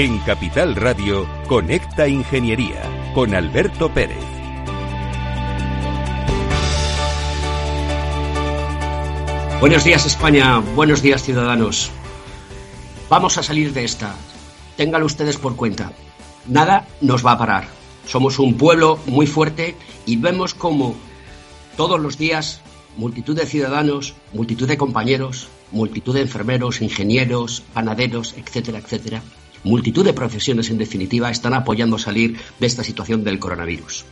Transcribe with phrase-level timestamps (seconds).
[0.00, 4.22] En Capital Radio, Conecta Ingeniería con Alberto Pérez.
[9.58, 11.90] Buenos días España, buenos días ciudadanos.
[13.10, 14.14] Vamos a salir de esta.
[14.76, 15.90] Ténganlo ustedes por cuenta.
[16.46, 17.66] Nada nos va a parar.
[18.06, 19.74] Somos un pueblo muy fuerte
[20.06, 20.94] y vemos como
[21.76, 22.60] todos los días
[22.96, 29.22] multitud de ciudadanos, multitud de compañeros, multitud de enfermeros, ingenieros, panaderos, etcétera, etcétera,
[29.64, 34.04] multitud de profesiones en definitiva están apoyando salir de esta situación del coronavirus.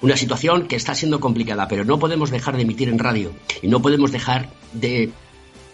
[0.00, 3.68] Una situación que está siendo complicada, pero no podemos dejar de emitir en radio y
[3.68, 5.10] no podemos dejar de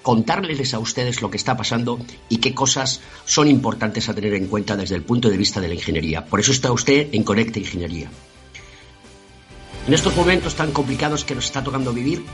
[0.02, 4.47] contarles a ustedes lo que está pasando y qué cosas son importantes a tener en
[4.47, 6.25] cuenta desde el punto de vista de la ingeniería.
[6.25, 8.11] Por eso está usted en Conecta Ingeniería.
[9.87, 12.25] En estos momentos tan complicados que nos está tocando vivir,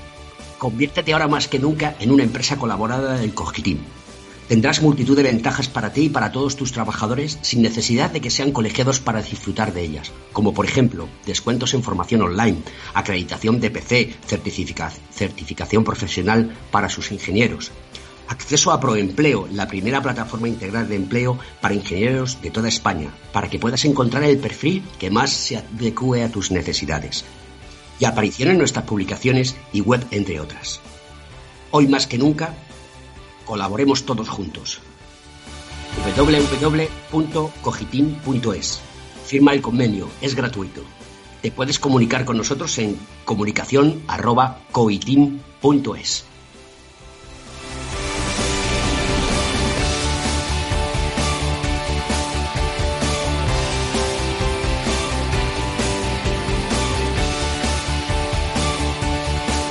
[0.59, 3.79] conviértete ahora más que nunca en una empresa colaborada del Cogitim.
[4.49, 8.31] Tendrás multitud de ventajas para ti y para todos tus trabajadores sin necesidad de que
[8.31, 12.59] sean colegiados para disfrutar de ellas, como por ejemplo descuentos en formación online,
[12.95, 14.15] acreditación de PC,
[15.11, 17.73] certificación profesional para sus ingenieros,
[18.29, 23.51] acceso a Proempleo, la primera plataforma integral de empleo para ingenieros de toda España, para
[23.51, 27.25] que puedas encontrar el perfil que más se adecue a tus necesidades,
[27.99, 30.81] y aparición en nuestras publicaciones y web, entre otras.
[31.73, 32.55] Hoy más que nunca,
[33.47, 34.81] Colaboremos todos juntos.
[36.17, 38.81] www.cogitim.es.
[39.25, 40.83] Firma el convenio, es gratuito.
[41.41, 46.25] Te puedes comunicar con nosotros en comunicación@coitim.es.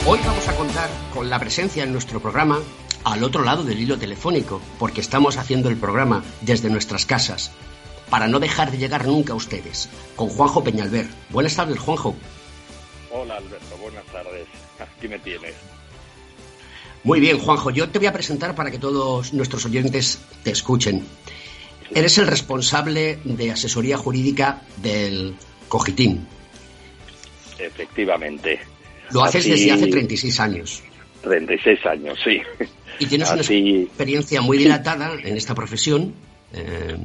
[0.08, 2.60] Hoy vamos a contar con la presencia en nuestro programa
[3.06, 7.52] al otro lado del hilo telefónico, porque estamos haciendo el programa desde nuestras casas,
[8.10, 11.08] para no dejar de llegar nunca a ustedes, con Juanjo Peñalver.
[11.30, 12.16] Buenas tardes, Juanjo.
[13.12, 14.48] Hola, Alberto, buenas tardes.
[14.80, 15.54] Aquí me tienes.
[17.04, 21.06] Muy bien, Juanjo, yo te voy a presentar para que todos nuestros oyentes te escuchen.
[21.94, 25.36] Eres el responsable de asesoría jurídica del
[25.68, 26.28] Cogitín.
[27.60, 28.60] Efectivamente.
[29.12, 30.84] Lo haces desde hace 36 años.
[31.22, 32.42] 36 años, sí.
[33.00, 36.14] Y tienes una experiencia muy dilatada en esta profesión.
[36.54, 36.98] Eh,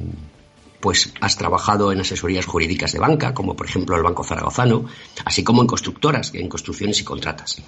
[0.81, 4.85] pues has trabajado en asesorías jurídicas de banca, como por ejemplo el Banco Zaragozano,
[5.23, 7.61] así como en constructoras, en construcciones y contratas.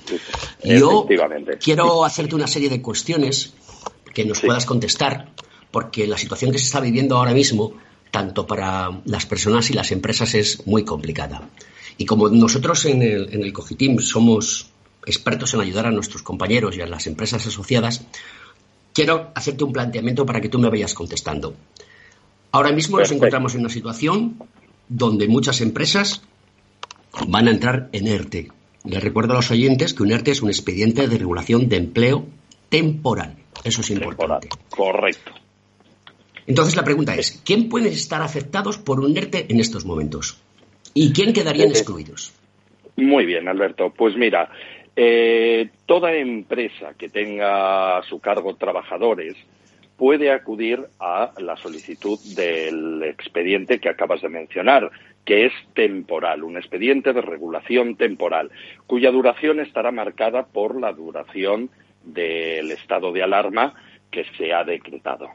[0.63, 1.07] Yo
[1.59, 3.53] quiero hacerte una serie de cuestiones
[4.13, 5.31] que nos puedas contestar,
[5.71, 7.73] porque la situación que se está viviendo ahora mismo,
[8.11, 11.49] tanto para las personas y las empresas, es muy complicada.
[11.97, 14.72] Y como nosotros en el, en el Cogitim somos
[15.05, 18.05] expertos en ayudar a nuestros compañeros y a las empresas asociadas,
[18.93, 21.55] quiero hacerte un planteamiento para que tú me vayas contestando.
[22.51, 24.37] Ahora mismo nos encontramos en una situación
[24.87, 26.21] donde muchas empresas
[27.27, 28.49] van a entrar en ERTE.
[28.85, 32.27] Les recuerdo a los oyentes que un ERTE es un expediente de regulación de empleo
[32.69, 33.37] temporal.
[33.63, 34.49] Eso es importante.
[34.69, 35.31] Correcto.
[36.45, 40.37] Entonces la pregunta es, ¿quién puede estar afectados por un ERTE en estos momentos?
[40.93, 42.33] ¿Y quién quedarían excluidos?
[42.97, 43.91] Muy bien, Alberto.
[43.95, 44.49] Pues mira,
[44.95, 49.35] eh, toda empresa que tenga a su cargo trabajadores
[49.97, 54.91] puede acudir a la solicitud del expediente que acabas de mencionar,
[55.25, 58.51] que es temporal, un expediente de regulación temporal,
[58.87, 61.69] cuya duración estará marcada por la duración
[62.03, 63.73] del estado de alarma
[64.11, 65.29] que se ha decretado.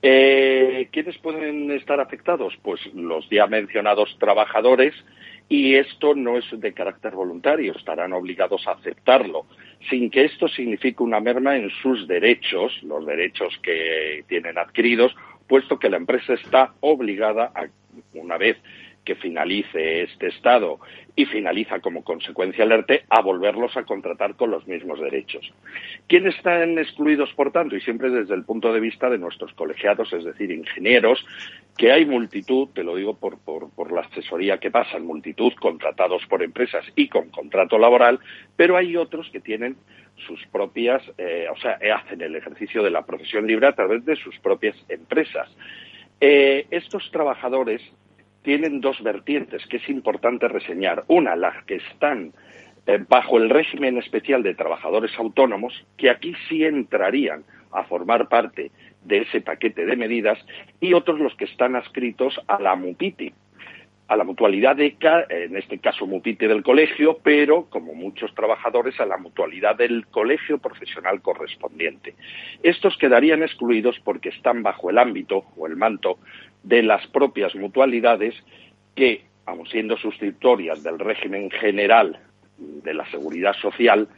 [0.00, 2.54] Eh, ¿Quiénes pueden estar afectados?
[2.62, 4.94] Pues los ya mencionados trabajadores
[5.48, 9.46] y esto no es de carácter voluntario, estarán obligados a aceptarlo,
[9.88, 15.14] sin que esto signifique una merma en sus derechos, los derechos que tienen adquiridos,
[15.46, 17.66] puesto que la empresa está obligada a,
[18.14, 18.58] una vez
[19.08, 20.80] que finalice este estado
[21.16, 25.50] y finaliza como consecuencia el ERTE a volverlos a contratar con los mismos derechos.
[26.06, 27.74] ¿Quiénes están excluidos, por tanto?
[27.74, 31.24] Y siempre desde el punto de vista de nuestros colegiados, es decir, ingenieros,
[31.78, 36.42] que hay multitud, te lo digo por, por, la asesoría que pasan, multitud contratados por
[36.42, 38.20] empresas y con contrato laboral,
[38.56, 39.78] pero hay otros que tienen
[40.26, 44.16] sus propias, eh, o sea, hacen el ejercicio de la profesión libre a través de
[44.16, 45.48] sus propias empresas.
[46.20, 47.80] Eh, estos trabajadores
[48.42, 51.04] tienen dos vertientes que es importante reseñar.
[51.08, 52.32] Una, las que están
[52.86, 58.70] eh, bajo el régimen especial de trabajadores autónomos, que aquí sí entrarían a formar parte
[59.04, 60.38] de ese paquete de medidas,
[60.80, 63.32] y otros los que están adscritos a la MUPITI.
[64.08, 64.96] a la mutualidad de
[65.28, 70.56] en este caso Mupite del colegio, pero como muchos trabajadores a la mutualidad del colegio
[70.56, 72.14] profesional correspondiente.
[72.62, 76.18] Estos quedarían excluidos porque están bajo el ámbito o el manto
[76.62, 78.34] de las propias mutualidades
[78.94, 82.18] que, aun siendo sustitutorias del régimen general
[82.58, 84.08] de la seguridad social,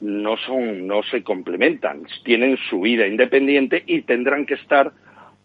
[0.00, 4.92] no son, no se complementan, tienen su vida independiente y tendrán que estar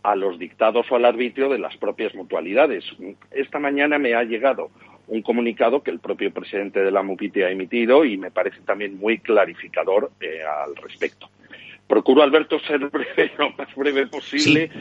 [0.03, 2.83] a los dictados o al arbitrio de las propias mutualidades.
[3.31, 4.71] Esta mañana me ha llegado
[5.07, 8.97] un comunicado que el propio presidente de la MUPITE ha emitido y me parece también
[8.97, 11.29] muy clarificador eh, al respecto.
[11.91, 14.71] Procuro, Alberto, ser breve, lo más breve posible.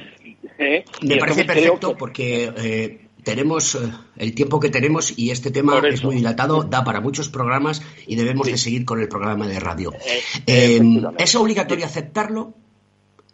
[0.57, 0.85] ¿eh?
[1.03, 3.77] me parece perfecto porque eh, tenemos
[4.17, 8.15] el tiempo que tenemos y este tema es muy dilatado, da para muchos programas y
[8.15, 9.93] debemos de seguir con el programa de radio.
[10.47, 12.55] ¿Es obligatorio aceptarlo?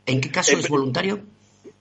[0.07, 1.21] ¿En qué caso es voluntario?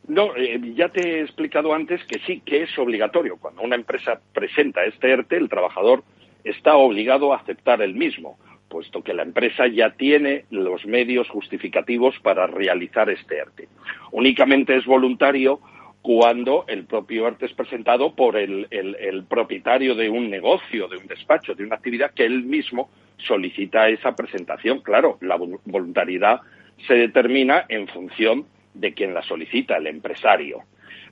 [0.10, 3.38] No, eh, ya te he explicado antes que sí, que es obligatorio.
[3.38, 6.04] Cuando una empresa presenta este ERTE, el trabajador
[6.44, 8.38] está obligado a aceptar el mismo,
[8.76, 13.70] puesto que la empresa ya tiene los medios justificativos para realizar este ERTE.
[14.12, 15.62] Únicamente es voluntario
[16.02, 21.08] cuando el propio ERTE es presentado por el, el propietario de un negocio, de un
[21.08, 24.82] despacho, de una actividad que él mismo solicita esa presentación.
[24.82, 26.42] Claro, la voluntariedad
[26.86, 30.64] se determina en función de quien la solicita, el empresario.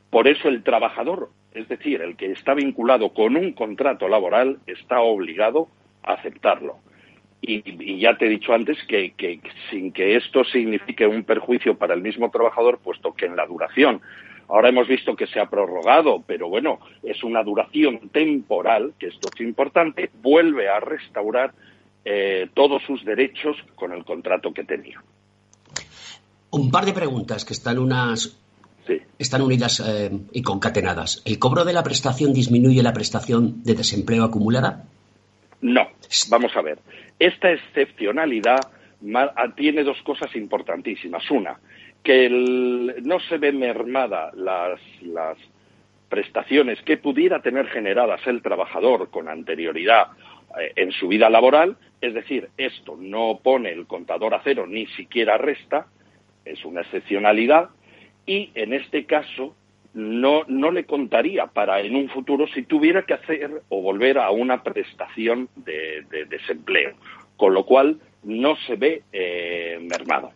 [0.09, 4.99] Por eso el trabajador, es decir, el que está vinculado con un contrato laboral, está
[4.99, 5.69] obligado
[6.03, 6.79] a aceptarlo.
[7.45, 9.13] Y, ya te he dicho antes que,
[9.69, 14.01] sin que esto signifique un perjuicio para el mismo trabajador, puesto que en la duración,
[14.47, 19.29] ahora hemos visto que se ha prorrogado, pero bueno, es una duración temporal, que esto
[19.33, 21.53] es importante, vuelve a restaurar
[22.05, 25.03] eh, todos sus derechos con el contrato que tenía.
[26.51, 28.39] Un par de preguntas que están unas
[29.17, 31.21] están unidas eh, y concatenadas.
[31.25, 34.85] ¿El cobro de la prestación disminuye la prestación de desempleo acumulada?
[35.63, 35.87] No.
[36.29, 36.79] Vamos a ver.
[37.17, 38.59] Esta excepcionalidad
[39.15, 41.29] ah, tiene dos cosas importantísimas.
[41.31, 41.57] Una,
[42.03, 45.37] que no se ve mermada las, las
[46.09, 50.07] prestaciones que pudiera tener generadas el trabajador con anterioridad
[50.59, 54.85] eh, en su vida laboral, es decir, esto no pone el contador a cero ni
[54.87, 55.87] siquiera resta,
[56.43, 57.69] es una excepcionalidad
[58.25, 59.55] y en este caso
[59.93, 64.31] no, no le contaría para en un futuro si tuviera que hacer o volver a
[64.31, 66.93] una prestación de, desempleo,
[67.37, 70.31] con lo cual no se ve eh, mermado.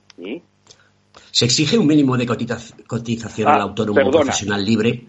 [1.31, 5.05] ¿Se exige un mínimo de cotización al ah, autónomo profesional libre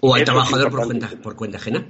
[0.00, 1.86] o al trabajador por cuenta, por cuenta ajena?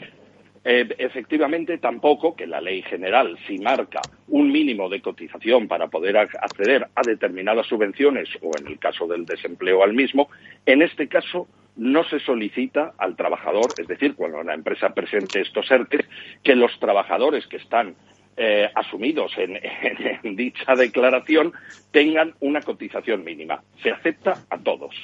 [0.68, 6.16] Eh, efectivamente, tampoco que la ley general, si marca un mínimo de cotización para poder
[6.16, 10.28] acceder a determinadas subvenciones o, en el caso del desempleo, al mismo,
[10.66, 11.46] en este caso
[11.76, 16.04] no se solicita al trabajador, es decir, cuando una empresa presente estos ERTE,
[16.42, 17.94] que los trabajadores que están
[18.36, 21.52] eh, asumidos en, dicha declaración
[21.92, 23.62] tengan una cotización mínima.
[23.84, 24.96] Se acepta a todos,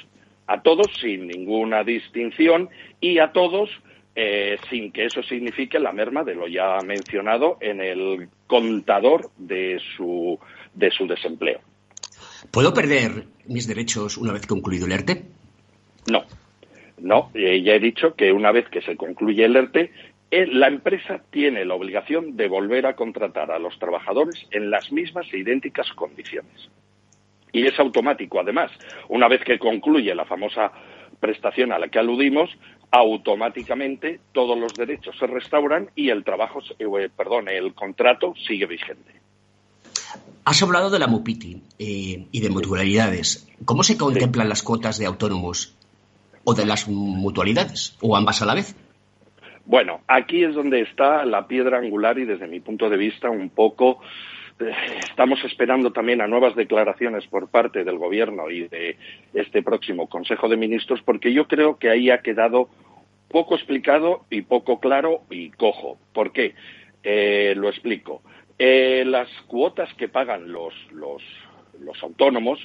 [0.45, 2.67] a todos sin ninguna distinción
[2.99, 3.69] y a todos
[4.15, 9.79] eh, sin que eso signifique la merma de lo ya mencionado en el contador de
[9.95, 10.39] su,
[10.73, 11.59] de su desempleo.
[12.51, 15.23] ¿Puedo perder mis derechos una vez concluido el ERTE?
[16.11, 16.23] No,
[16.99, 17.31] no.
[17.33, 19.91] Eh, ya he dicho que una vez que se concluye el ERTE,
[20.29, 24.91] eh, la empresa tiene la obligación de volver a contratar a los trabajadores en las
[24.91, 26.69] mismas e idénticas condiciones.
[27.51, 28.71] Y es automático, además.
[29.09, 30.71] Una vez que concluye la famosa
[31.19, 32.49] prestación a la que aludimos,
[32.93, 39.11] automáticamente todos los derechos se restauran y el trabajo, eh, perdón, el contrato sigue vigente.
[40.45, 43.49] Has hablado de la MUPITI eh, y de mutualidades.
[43.65, 45.75] ¿Cómo se contemplan las cuotas de autónomos
[46.43, 48.75] o de las mutualidades o ambas a la vez?
[49.65, 53.49] Bueno, aquí es donde está la piedra angular y desde mi punto de vista un
[53.49, 54.01] poco
[55.09, 58.97] estamos esperando también a nuevas declaraciones por parte del Gobierno y de
[59.33, 62.69] este próximo Consejo de Ministros, porque yo creo que ahí ha quedado
[63.29, 65.97] poco explicado y poco claro y cojo.
[66.13, 66.53] ¿Por qué?
[67.03, 68.21] Eh, lo explico.
[68.59, 71.23] Eh, las cuotas que pagan los, los,
[71.79, 72.59] los autónomos,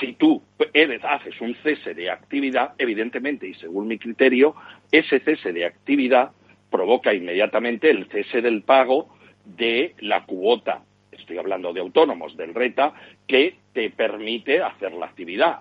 [0.00, 0.42] si tú
[1.02, 4.54] haces un cese de actividad, evidentemente, y según mi criterio,
[4.92, 6.30] ese cese de actividad
[6.70, 9.08] provoca inmediatamente el cese del pago
[9.44, 10.82] de la cuota
[11.16, 12.94] estoy hablando de autónomos, del RETA,
[13.26, 15.60] que te permite hacer la actividad.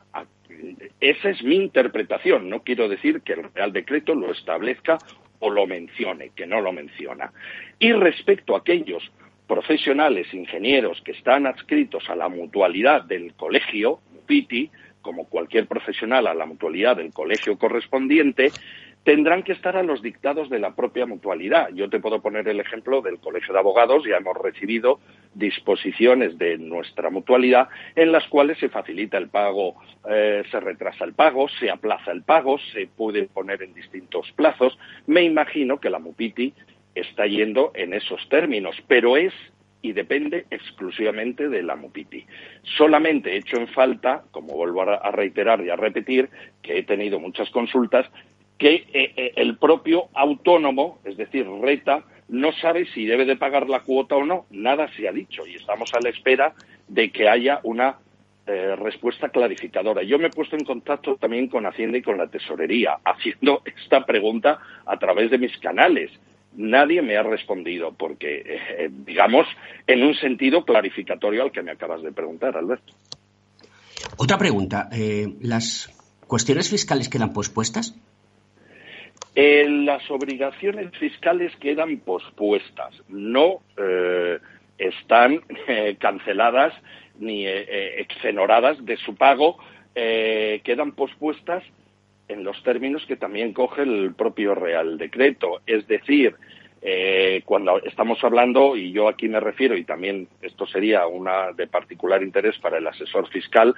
[1.00, 2.50] Esa es mi interpretación.
[2.50, 4.98] No quiero decir que el Real Decreto lo establezca
[5.40, 7.32] o lo mencione, que no lo menciona.
[7.80, 9.12] Y respecto a aquellos
[9.48, 14.72] profesionales, ingenieros que están adscritos a la mutualidad del colegio, PITI,
[15.02, 18.52] como cualquier profesional a la mutualidad del colegio correspondiente,
[19.06, 21.70] tendrán que estar a los dictados de la propia mutualidad.
[21.76, 25.00] Yo te puedo poner el ejemplo del Colegio de Abogados, ya hemos recibido
[25.36, 29.76] disposiciones de nuestra mutualidad en las cuales se facilita el pago,
[30.10, 34.76] eh, se retrasa el pago, se aplaza el pago, se puede poner en distintos plazos.
[35.06, 36.56] Me imagino que la MUPITI
[36.96, 39.34] está yendo en esos términos, pero es
[39.84, 42.26] y depende exclusivamente de la MUPITI.
[42.76, 46.28] Solamente he hecho en falta, como vuelvo a reiterar y a repetir,
[46.64, 48.10] que he tenido muchas consultas,
[48.58, 53.70] que eh, eh, el propio autónomo, es decir, Reta, no sabe si debe de pagar
[53.70, 54.46] la cuota o no.
[54.50, 56.54] Nada se ha dicho y estamos a la espera
[56.88, 57.98] de que haya una
[58.48, 60.04] eh, respuesta clarificadora.
[60.04, 64.06] Yo me he puesto en contacto también con Hacienda y con la Tesorería, haciendo esta
[64.06, 66.12] pregunta a través de mis canales
[66.58, 69.46] nadie me ha respondido, porque, eh, digamos,
[69.88, 72.94] en un sentido clarificatorio al que me acabas de preguntar, Alberto.
[74.16, 74.90] Otra pregunta.
[75.42, 75.92] ¿Las
[76.28, 77.94] cuestiones fiscales quedan pospuestas?
[79.36, 83.60] Eh, las obligaciones fiscales quedan pospuestas, no
[84.78, 85.42] están
[86.00, 86.74] canceladas
[87.20, 89.58] ni exenoradas de su pago,
[89.94, 91.64] quedan pospuestas
[92.28, 95.62] en los términos que también coge el propio Real Decreto.
[95.66, 96.36] Es decir,
[96.82, 101.68] eh, cuando estamos hablando, y yo aquí me refiero, y también esto sería una de
[101.68, 103.74] particular interés para el asesor fiscal,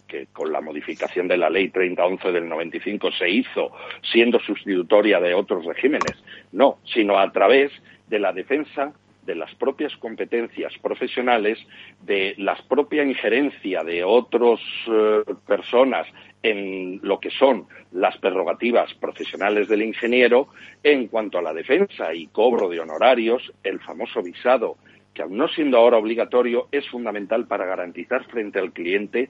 [0.07, 3.71] que, con la modificación de la ley 3011 del 95 se hizo,
[4.11, 6.17] siendo sustitutoria de otros regímenes,
[6.51, 7.71] no, sino a través
[8.07, 8.93] de la defensa
[9.29, 11.59] de las propias competencias profesionales,
[12.01, 16.07] de la propia injerencia de otras eh, personas
[16.41, 20.47] en lo que son las prerrogativas profesionales del ingeniero
[20.83, 24.77] en cuanto a la defensa y cobro de honorarios, el famoso visado,
[25.13, 29.29] que aun no siendo ahora obligatorio, es fundamental para garantizar frente al cliente,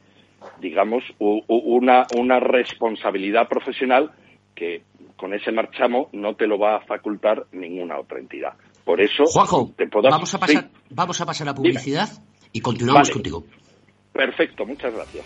[0.60, 4.12] digamos, una, una responsabilidad profesional
[4.56, 4.84] que
[5.16, 8.54] con ese marchamo no te lo va a facultar ninguna otra entidad.
[8.86, 12.10] Por eso, Juanjo, vamos, a pasar, vamos a pasar a publicidad
[12.52, 13.44] y continuamos contigo.
[14.14, 15.26] Perfecto, muchas gracias.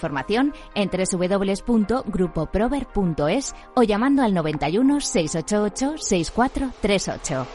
[0.00, 7.46] información en www.grupoprover.es o llamando al 91 688 6438.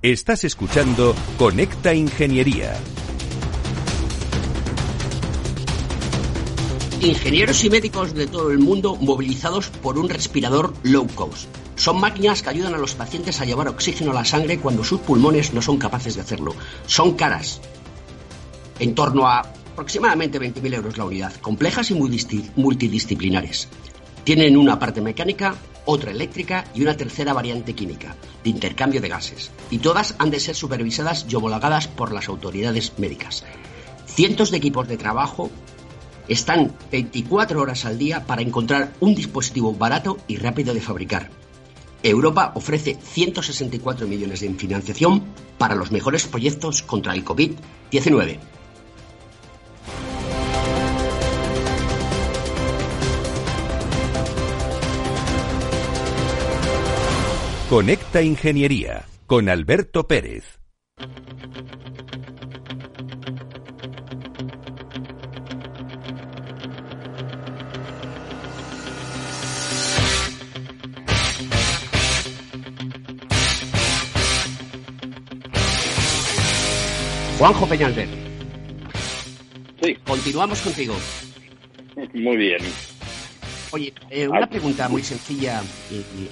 [0.00, 2.74] Estás escuchando Conecta Ingeniería.
[7.00, 11.65] Ingenieros y médicos de todo el mundo movilizados por un respirador low cost.
[11.76, 15.00] Son máquinas que ayudan a los pacientes a llevar oxígeno a la sangre cuando sus
[15.00, 16.54] pulmones no son capaces de hacerlo.
[16.86, 17.60] Son caras,
[18.78, 21.94] en torno a aproximadamente 20.000 euros la unidad, complejas y
[22.56, 23.68] multidisciplinares.
[24.24, 25.54] Tienen una parte mecánica,
[25.84, 30.40] otra eléctrica y una tercera variante química, de intercambio de gases, y todas han de
[30.40, 33.44] ser supervisadas y homologadas por las autoridades médicas.
[34.06, 35.50] Cientos de equipos de trabajo
[36.26, 41.30] están 24 horas al día para encontrar un dispositivo barato y rápido de fabricar.
[42.08, 45.24] Europa ofrece 164 millones de financiación
[45.58, 48.38] para los mejores proyectos contra el COVID-19.
[57.68, 60.60] Conecta Ingeniería con Alberto Pérez.
[77.38, 78.08] Juanjo Peñalver.
[79.82, 79.94] Sí.
[80.06, 80.94] Continuamos contigo.
[82.14, 82.62] Muy bien.
[83.72, 85.62] Oye, eh, una pregunta muy sencilla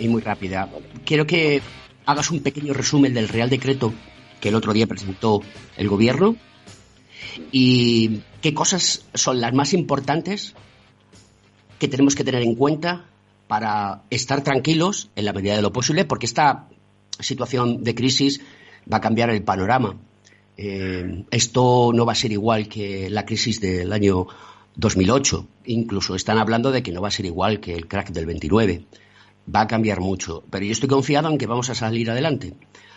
[0.01, 0.71] y, muy rápida.
[1.05, 1.61] Quiero que
[2.07, 3.93] hagas un pequeño resumen del Real Decreto
[4.41, 5.43] que el otro día presentó
[5.77, 6.37] el Gobierno
[7.53, 10.55] y qué cosas son las más importantes
[11.79, 13.05] que tenemos que tener en cuenta
[13.47, 16.69] para estar tranquilos en la medida de lo posible, porque esta
[17.19, 18.41] situación de crisis
[18.91, 19.97] va a cambiar el panorama
[20.57, 24.27] eh, esto no va a ser igual que la crisis del año
[24.77, 25.47] 2008.
[25.67, 28.85] Incluso están hablando de que no va a ser igual que el crack del 29.
[29.55, 30.43] Va a cambiar mucho.
[30.51, 32.55] Pero yo estoy confiado en que vamos a salir adelante.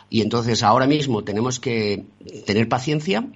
[0.09, 2.05] Y entonces ahora mismo tenemos que
[2.45, 3.27] tener paciencia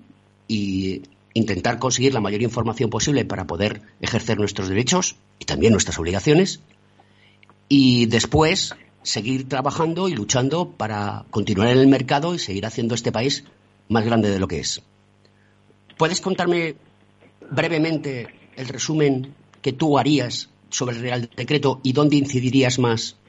[0.47, 1.01] y
[1.33, 6.61] intentar conseguir la mayor información posible para poder ejercer nuestros derechos y también nuestras obligaciones.
[7.67, 13.11] Y después seguir trabajando y luchando para continuar en el mercado y seguir haciendo este
[13.11, 13.45] país
[13.91, 14.81] más grande de lo que es.
[15.97, 16.75] ¿Puedes contarme
[17.51, 23.19] brevemente el resumen que tú harías sobre el Real Decreto y dónde incidirías más?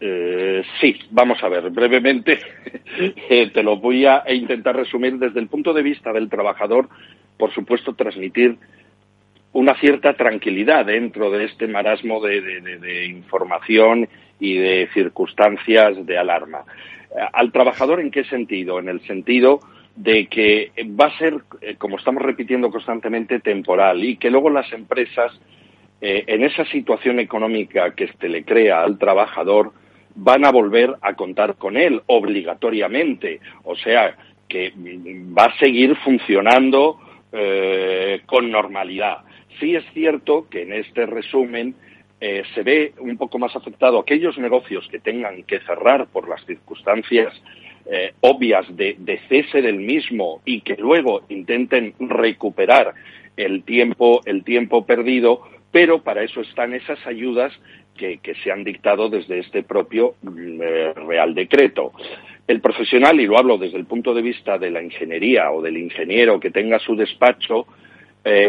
[0.00, 2.38] Eh, sí, vamos a ver, brevemente
[3.30, 6.90] eh, te lo voy a intentar resumir desde el punto de vista del trabajador,
[7.38, 8.58] por supuesto, transmitir
[9.52, 14.06] una cierta tranquilidad dentro de este marasmo de información
[14.38, 16.64] y de circunstancias de alarma.
[17.16, 18.78] Eh, al trabajador en qué sentido?
[18.78, 19.60] En el sentido
[19.94, 24.70] de que va a ser, eh, como estamos repitiendo constantemente, temporal y que luego las
[24.72, 25.32] empresas,
[26.00, 29.72] eh, en esa situación económica que se le crea al trabajador,
[30.14, 33.40] van a volver a contar con él obligatoriamente.
[33.64, 34.14] O sea,
[34.48, 37.00] que va a seguir funcionando
[38.24, 39.18] con normalidad.
[39.60, 41.74] Sí es cierto que en este resumen
[42.18, 46.42] eh, se ve un poco más afectado aquellos negocios que tengan que cerrar por las
[46.46, 47.34] circunstancias
[47.84, 52.94] eh, obvias de, cese del mismo y que luego intenten recuperar
[53.36, 57.52] el tiempo, el tiempo perdido, pero para eso están esas ayudas
[57.94, 61.92] que, se han dictado desde este propio mm, eh, Real Decreto.
[62.48, 65.76] El profesional, y lo hablo desde el punto de vista de la ingeniería o del
[65.76, 67.66] ingeniero que tenga su despacho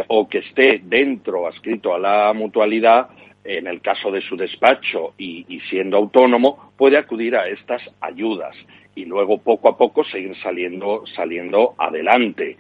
[0.08, 3.10] o que esté dentro, adscrito a la mutualidad,
[3.48, 8.56] en el caso de su despacho y, siendo autónomo, puede acudir a estas ayudas
[8.94, 12.58] y luego poco a poco seguir saliendo, saliendo adelante.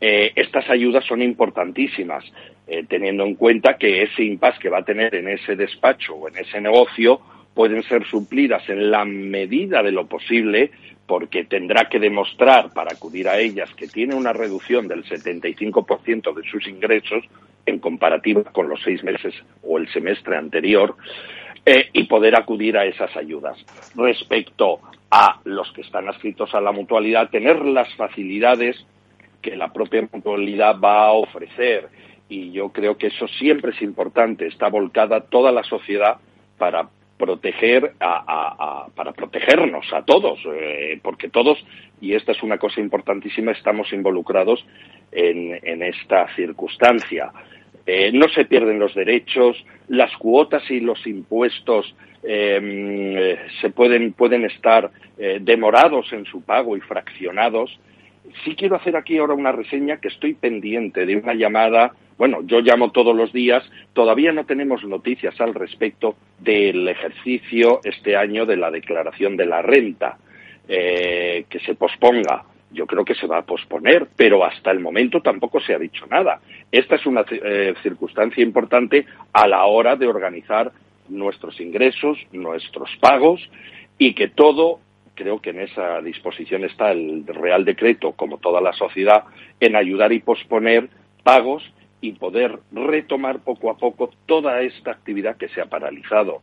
[0.00, 2.24] Eh, estas ayudas son importantísimas,
[2.68, 6.28] eh, teniendo en cuenta que ese impasse que va a tener en ese despacho o
[6.28, 7.20] en ese negocio
[7.52, 10.70] pueden ser suplidas en la medida de lo posible
[11.08, 16.48] porque tendrá que demostrar para acudir a ellas que tiene una reducción del 75% de
[16.48, 17.24] sus ingresos
[17.68, 20.96] en comparativa con los seis meses o el semestre anterior,
[21.64, 23.58] eh, y poder acudir a esas ayudas.
[23.94, 28.86] Respecto a los que están adscritos a la mutualidad, tener las facilidades
[29.42, 31.88] que la propia mutualidad va a ofrecer.
[32.28, 34.46] Y yo creo que eso siempre es importante.
[34.46, 36.16] Está volcada toda la sociedad
[36.58, 41.58] para proteger a, para protegernos a todos, eh, porque todos,
[42.00, 44.64] y esta es una cosa importantísima, estamos involucrados
[45.10, 47.32] en, esta circunstancia.
[47.90, 49.56] Eh, no se pierden los derechos,
[49.88, 53.14] las cuotas y los impuestos em,
[53.62, 57.80] se pueden, pueden estar eh, demorados en su pago y fraccionados.
[58.44, 62.60] Sí quiero hacer aquí ahora una reseña que estoy pendiente de una llamada bueno, yo
[62.60, 63.62] llamo todos los días,
[63.94, 69.62] todavía no tenemos noticias al respecto del ejercicio este año de la declaración de la
[69.62, 70.18] renta,
[70.68, 72.44] eh, que se posponga.
[72.70, 76.06] Yo creo que se va a posponer, pero hasta el momento tampoco se ha dicho
[76.06, 76.40] nada.
[76.70, 80.72] Esta es una eh, circunstancia importante a la hora de organizar
[81.08, 83.40] nuestros ingresos, nuestros pagos
[83.96, 84.80] y que todo
[85.14, 89.24] creo que en esa disposición está el Real Decreto, como toda la sociedad,
[89.58, 90.88] en ayudar y posponer
[91.24, 91.64] pagos
[92.00, 96.42] y poder retomar poco a poco toda esta actividad que se ha paralizado.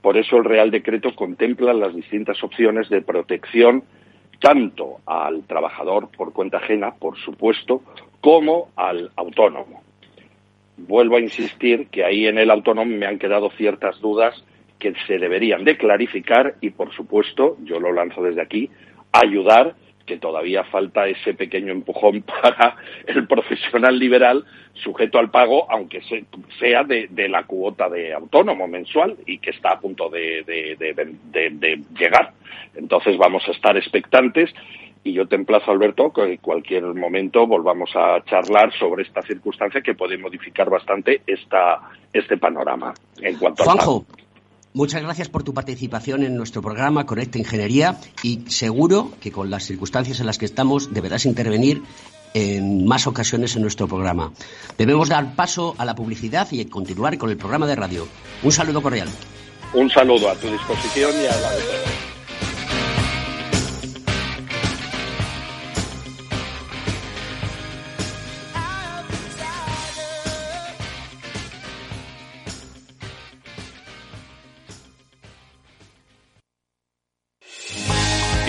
[0.00, 3.82] Por eso el Real Decreto contempla las distintas opciones de protección
[4.44, 7.80] tanto al trabajador por cuenta ajena, por supuesto,
[8.20, 9.82] como al autónomo.
[10.76, 14.34] Vuelvo a insistir que ahí en el autónomo me han quedado ciertas dudas
[14.78, 18.68] que se deberían de clarificar y, por supuesto, yo lo lanzo desde aquí,
[19.12, 19.76] ayudar
[20.06, 26.02] que todavía falta ese pequeño empujón para el profesional liberal sujeto al pago, aunque
[26.58, 30.44] sea de, la cuota de autónomo mensual y que está a punto de,
[31.98, 32.32] llegar.
[32.74, 34.52] Entonces vamos a estar expectantes
[35.04, 39.82] y yo te emplazo, Alberto, que en cualquier momento volvamos a charlar sobre esta circunstancia
[39.82, 42.94] que puede modificar bastante esta, este panorama.
[43.20, 44.06] En cuanto Juanjo,
[44.76, 49.62] Muchas gracias por tu participación en nuestro programa Conecta Ingeniería y seguro que con las
[49.62, 51.80] circunstancias en las que estamos deberás intervenir
[52.34, 54.32] en más ocasiones en nuestro programa.
[54.76, 58.08] Debemos dar paso a la publicidad y continuar con el programa de radio.
[58.42, 59.08] Un saludo cordial.
[59.74, 61.50] Un saludo a tu disposición y a la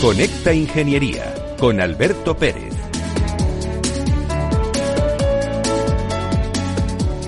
[0.00, 2.74] Conecta Ingeniería con Alberto Pérez.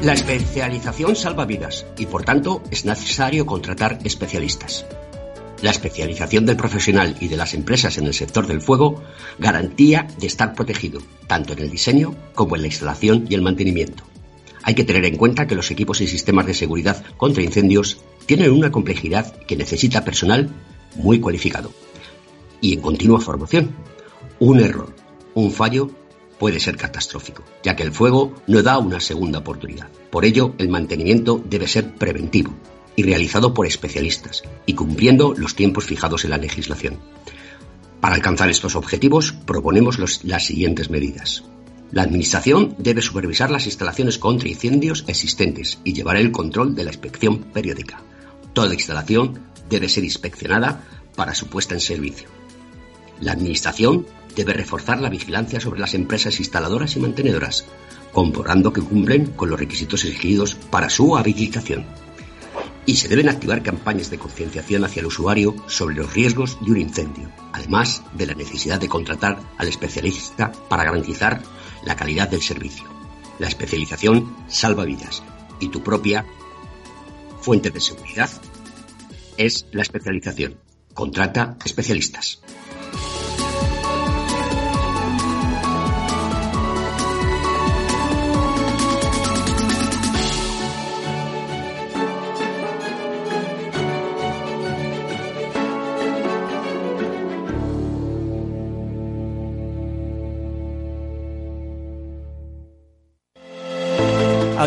[0.03, 4.85] La especialización salva vidas y por tanto es necesario contratar especialistas.
[5.63, 9.03] La especialización del profesional y de las empresas en el sector del fuego
[9.39, 14.05] garantía de estar protegido, tanto en el diseño como en la instalación y el mantenimiento.
[14.63, 18.53] Hay que tener en cuenta que los equipos y sistemas de seguridad contra incendios tienen
[18.53, 20.51] una complejidad que necesita personal
[20.97, 21.73] muy cualificado
[22.61, 23.75] y en continua formación.
[24.39, 24.95] Un error,
[25.35, 25.91] un fallo
[26.39, 29.89] puede ser catastrófico, ya que el fuego no da una segunda oportunidad.
[30.11, 32.55] Por ello, el mantenimiento debe ser preventivo
[32.97, 36.99] y realizado por especialistas y cumpliendo los tiempos fijados en la legislación.
[38.01, 41.45] Para alcanzar estos objetivos, proponemos las siguientes medidas.
[41.91, 46.91] La Administración debe supervisar las instalaciones contra incendios existentes y llevar el control de la
[46.91, 48.03] inspección periódica.
[48.53, 49.41] Toda instalación
[49.71, 50.85] debe ser inspeccionada
[51.17, 52.38] para su puesta en servicio.
[53.21, 57.67] La Administración debe reforzar la vigilancia sobre las empresas instaladoras y mantenedoras,
[58.13, 61.87] comprobando que cumplen con los requisitos exigidos para su habilitación.
[62.87, 66.81] y se deben activar campañas de concienciación hacia el usuario sobre los riesgos de un
[66.81, 71.43] incendio, además de la necesidad de contratar al especialista para garantizar
[71.85, 72.85] la calidad del servicio.
[73.39, 75.23] La especialización salva vidas
[75.61, 76.25] y tu propia
[77.43, 78.31] fuente de seguridad
[79.37, 80.57] es la especialización.
[80.95, 82.41] Contrata especialistas.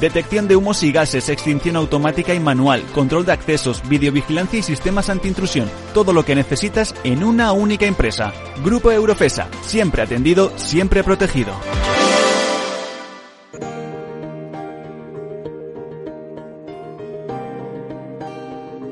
[0.00, 5.08] Detección de humos y gases, extinción automática y manual, control de accesos, videovigilancia y sistemas
[5.08, 5.70] antiintrusión.
[5.94, 8.32] Todo lo que necesitas en una única empresa.
[8.62, 9.48] Grupo Eurofesa.
[9.62, 11.52] Siempre atendido, siempre protegido.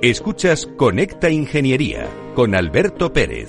[0.01, 3.49] Escuchas Conecta Ingeniería con Alberto Pérez.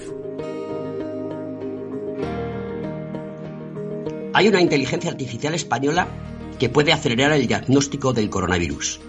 [4.34, 6.08] Hay una inteligencia artificial española
[6.58, 9.00] que puede acelerar el diagnóstico del coronavirus.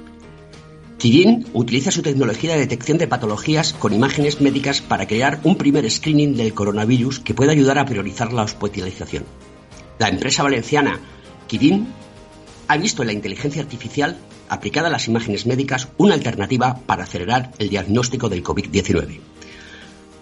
[0.99, 5.89] Kirin utiliza su tecnología de detección de patologías con imágenes médicas para crear un primer
[5.91, 9.25] screening del coronavirus que puede ayudar a priorizar la hospitalización.
[9.99, 10.99] La empresa valenciana
[11.47, 11.87] Kirin
[12.69, 14.17] ha visto en la inteligencia artificial
[14.49, 19.21] aplicada a las imágenes médicas una alternativa para acelerar el diagnóstico del COVID-19.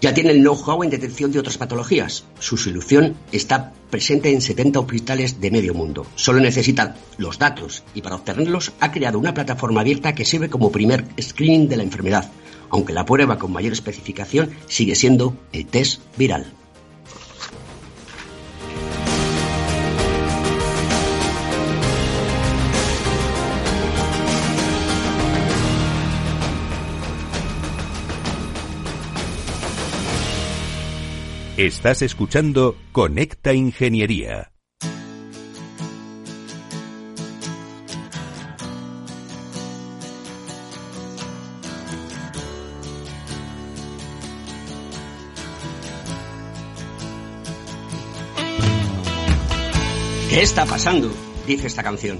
[0.05, 2.25] Ya tiene el know-how en detección de otras patologías.
[2.37, 6.05] Su solución está presente en 70 hospitales de medio mundo.
[6.13, 10.71] Solo necesita los datos y para obtenerlos ha creado una plataforma abierta que sirve como
[10.71, 12.29] primer screening de la enfermedad,
[12.69, 16.53] aunque la prueba con mayor especificación sigue siendo el test viral.
[31.57, 34.51] Estás escuchando Conecta Ingeniería.
[50.29, 51.09] ¿Qué está pasando?
[51.47, 52.19] Dice esta canción.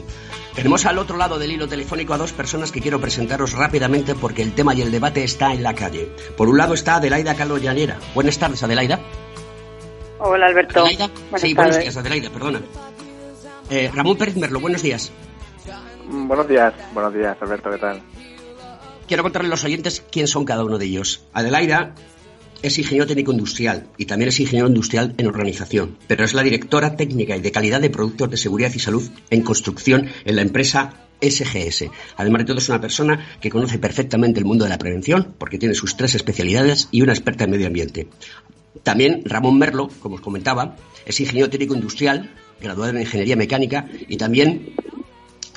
[0.55, 4.41] Tenemos al otro lado del hilo telefónico a dos personas que quiero presentaros rápidamente porque
[4.41, 6.09] el tema y el debate está en la calle.
[6.37, 7.99] Por un lado está Adelaida Calo Llanera.
[8.13, 8.99] Buenas tardes, Adelaida.
[10.19, 10.79] Hola, Alberto.
[10.79, 11.09] Adelaida.
[11.35, 12.61] sí, buenos días, Adelaida, perdona.
[13.69, 15.11] Eh, Ramón Pérez Merlo, buenos días.
[16.07, 18.01] Buenos días, buenos días, Alberto, ¿qué tal?
[19.07, 21.25] Quiero contarle a los oyentes quién son cada uno de ellos.
[21.33, 21.93] Adelaida
[22.61, 26.95] es ingeniero técnico industrial y también es ingeniero industrial en organización, pero es la directora
[26.95, 31.05] técnica y de calidad de productos de seguridad y salud en construcción en la empresa
[31.21, 31.85] SGS.
[32.17, 35.57] Además de todo, es una persona que conoce perfectamente el mundo de la prevención porque
[35.57, 38.07] tiene sus tres especialidades y una experta en medio ambiente.
[38.83, 44.17] También Ramón Merlo, como os comentaba, es ingeniero técnico industrial, graduado en ingeniería mecánica y
[44.17, 44.75] también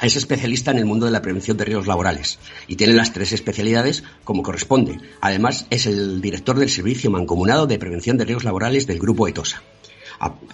[0.02, 3.32] es especialista en el mundo de la prevención de riesgos laborales y tiene las tres
[3.32, 4.98] especialidades como corresponde.
[5.20, 9.62] Además, es el director del Servicio Mancomunado de Prevención de Riesgos Laborales del Grupo ETOSA.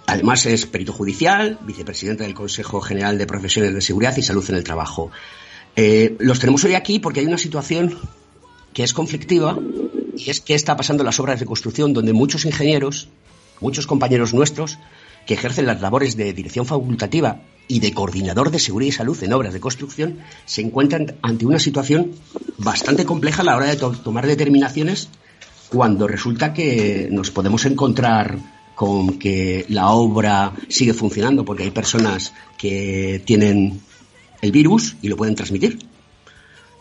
[0.06, 4.56] Además, es perito judicial, vicepresidente del Consejo General de Profesiones de Seguridad y Salud en
[4.56, 5.10] el Trabajo.
[5.76, 7.98] Eh, los tenemos hoy aquí porque hay una situación
[8.72, 9.58] que es conflictiva
[10.16, 13.08] y es que está pasando en las obras de construcción donde muchos ingenieros,
[13.60, 14.78] muchos compañeros nuestros,
[15.26, 19.32] que ejercen las labores de dirección facultativa y de coordinador de seguridad y salud en
[19.32, 22.12] obras de construcción se encuentran ante una situación
[22.58, 25.08] bastante compleja a la hora de tomar determinaciones
[25.70, 28.38] cuando resulta que nos podemos encontrar
[28.74, 33.80] con que la obra sigue funcionando porque hay personas que tienen
[34.42, 35.78] el virus y lo pueden transmitir.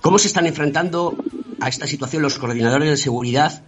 [0.02, 1.16] ¿Cómo se están enfrentando
[1.62, 3.64] a esta situación los coordinadores de seguridad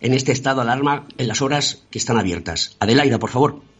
[0.00, 2.76] en este estado de alarma en las horas que están abiertas?
[2.80, 3.73] Adelaida, por favor.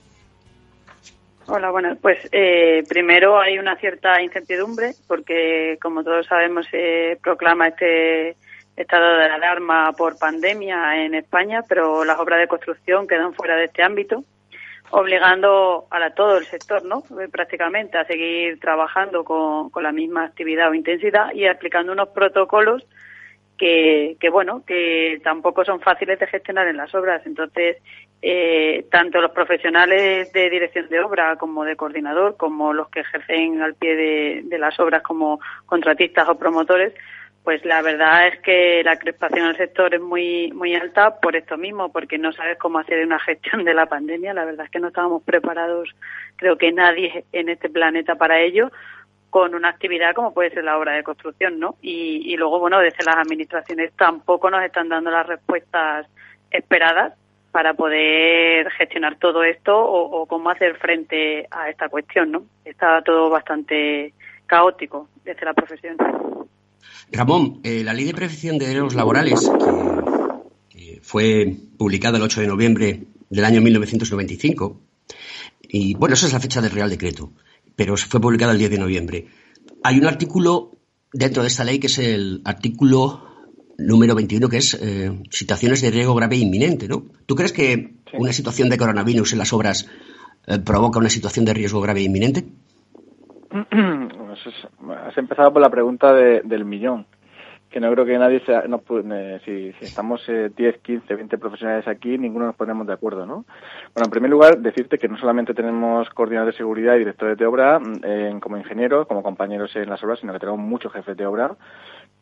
[1.47, 7.69] Hola, bueno, pues eh, primero hay una cierta incertidumbre porque, como todos sabemos, se proclama
[7.69, 8.37] este
[8.77, 13.67] estado de alarma por pandemia en España, pero las obras de construcción quedan fuera de
[13.67, 14.25] este ámbito.
[14.91, 17.03] obligando a todo el sector, ¿no?
[17.21, 22.09] Eh, prácticamente a seguir trabajando con, con la misma actividad o intensidad y aplicando unos
[22.11, 22.87] protocolos
[23.59, 27.23] que, que, bueno, que tampoco son fáciles de gestionar en las obras.
[27.25, 27.77] Entonces,
[28.23, 33.63] eh, tanto los profesionales de dirección de obra como de coordinador, como los que ejercen
[33.63, 36.95] al pie de, de las obras como contratistas o promotores,
[37.45, 41.59] pues la verdad es que la crispación del sector es muy muy alta por esto
[41.59, 44.33] mismo, porque no sabes cómo hacer una gestión de la pandemia.
[44.33, 45.91] La verdad es que no estábamos preparados,
[46.37, 48.73] creo que nadie en este planeta para ello,
[49.35, 51.75] con una actividad como puede ser la obra de construcción, ¿no?
[51.83, 56.07] Y, luego, bueno, desde las administraciones tampoco nos están dando las respuestas
[56.53, 57.15] esperadas
[57.51, 62.45] para poder gestionar todo esto o, o cómo hacer frente a esta cuestión, ¿no?
[62.65, 64.15] Está todo bastante
[64.47, 65.97] caótico desde la profesión.
[67.11, 69.51] Ramón, eh, la Ley de Prevención de Derechos Laborales,
[70.69, 74.81] que, fue publicada el 8 de noviembre del año 1995,
[75.63, 77.33] y bueno, esa es la fecha del Real Decreto,
[77.77, 79.27] pero fue publicada el 10 de noviembre.
[79.83, 80.73] Hay un artículo
[81.13, 83.23] dentro de esta ley que es el artículo
[83.79, 87.05] número 21, que es eh, situaciones de riesgo grave e inminente, ¿no?
[87.27, 89.91] ¿Tú crees que una situación de coronavirus en las obras
[90.47, 92.45] eh, provoca una situación de riesgo grave e inminente?
[95.07, 97.07] has empezado por la pregunta del millón,
[97.75, 98.81] que no creo que nadie sea, no,
[99.45, 103.47] si, estamos 10, 15, 20 profesionales aquí, ninguno nos ponemos de acuerdo, ¿no?
[103.93, 107.45] Bueno, en primer lugar, decirte que no solamente tenemos coordinadores de seguridad y directores de
[107.45, 111.27] obra mm, como ingenieros, como compañeros en las obras, sino que tenemos muchos jefes de
[111.27, 111.57] obra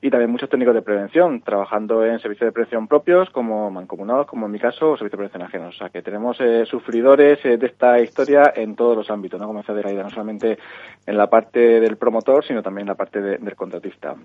[0.01, 4.47] y también muchos técnicos de prevención, trabajando en servicios de prevención propios, como mancomunados, como
[4.47, 5.75] en mi caso, o servicios de prevención ajenos.
[5.75, 9.47] O sea, que tenemos eh, sufridores eh, de esta historia en todos los ámbitos, ¿no?
[9.47, 10.59] Como decía de no solamente
[11.05, 14.17] en la parte del promotor, sino también en la parte del contratista.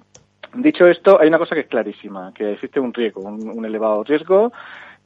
[0.57, 4.51] Dicho esto, hay una cosa que es clarísima, que existe un riesgo, un, elevado riesgo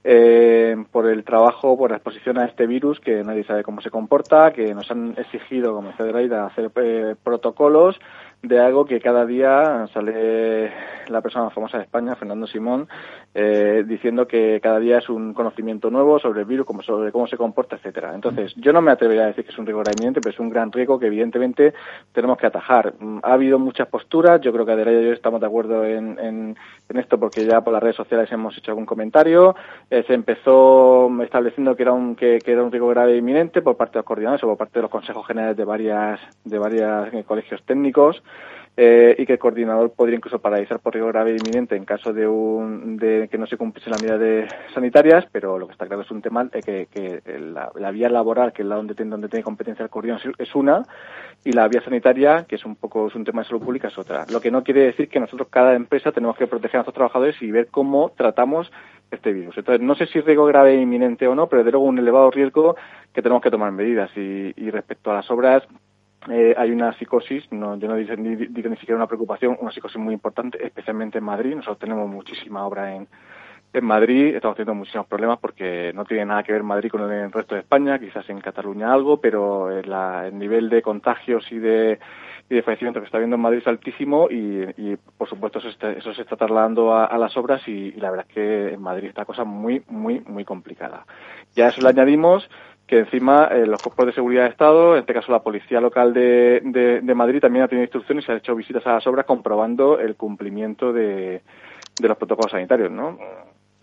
[0.02, 3.90] eh, por el trabajo, por la exposición a este virus que nadie sabe cómo se
[3.90, 8.00] comporta, que nos han exigido, como decía de hacer eh, protocolos
[8.44, 10.72] de algo que cada día sale
[11.08, 12.88] la persona más famosa de España, Fernando Simón,
[13.36, 17.28] eh, diciendo que cada día es un conocimiento nuevo sobre el virus, como sobre cómo
[17.28, 18.16] se comporta, etcétera.
[18.16, 20.50] Entonces, yo no me atrevería a decir que es un riesgo inminente, pero es un
[20.50, 21.74] gran riesgo que evidentemente
[22.14, 22.94] tenemos que atajar.
[23.00, 26.18] Mm, ha habido muchas posturas, yo creo que Adelaide y yo estamos de acuerdo en,
[26.20, 26.58] en,
[26.90, 29.56] esto porque ya por las redes sociales hemos hecho algún comentario.
[29.90, 33.78] Eh, se empezó estableciendo que era un que, era un riesgo grave e inminente por
[33.78, 37.14] parte de los coordinadores o por parte de los consejos generales de varias de varias
[37.14, 38.22] eh, colegios técnicos
[38.78, 42.14] eh, y que el coordinador podría incluso paralizar por riesgo grave e inminente en caso
[42.14, 46.04] de, un, de que no se cumpliesen las medidas sanitarias, pero lo que está claro
[46.04, 47.22] es un tema eh, que,
[47.76, 50.84] la, vía laboral, que es la donde, tiene, donde tiene competencia el coordinador, es una,
[51.44, 53.98] y la vía sanitaria, que es un poco es un tema de salud pública, es
[53.98, 54.26] otra.
[54.32, 57.42] Lo que no quiere decir que nosotros, cada empresa, tenemos que proteger a nuestros trabajadores
[57.42, 58.72] y ver cómo tratamos
[59.12, 59.58] este virus.
[59.58, 62.32] Entonces, no sé si riesgo grave e inminente o no, pero desde luego un elevado
[62.32, 62.78] riesgo
[63.14, 64.10] que tenemos que tomar medidas.
[64.16, 65.68] Y, y respecto a las obras,
[66.30, 69.98] eh, hay una psicosis, no, yo no digo ni, ni, siquiera una preocupación, una psicosis
[69.98, 71.56] muy importante, especialmente en Madrid.
[71.56, 73.08] Nosotros tenemos muchísima obra en,
[73.74, 77.32] en Madrid, estamos teniendo muchísimos problemas porque no tiene nada que ver Madrid con el
[77.32, 81.98] resto de España, quizás en Cataluña algo, pero el, el nivel de contagios y de,
[82.50, 85.70] y de fallecimiento que está habiendo en Madrid es altísimo y, y por supuesto eso,
[85.70, 88.82] está, eso se está trasladando a, las obras y, y, la verdad es que en
[88.82, 91.06] Madrid está cosa muy, muy, muy complicada.
[91.56, 92.50] Ya a eso le añadimos
[92.92, 96.14] que encima eh, los cuerpos de seguridad de Estado, en este caso la Policía Local
[96.14, 99.08] de, de, de, Madrid, también ha tenido instrucciones y se ha hecho visitas a las
[99.08, 101.42] obras comprobando el cumplimiento de,
[101.98, 103.18] de los protocolos sanitarios, ¿no?